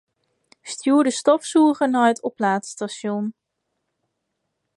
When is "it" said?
2.11-2.23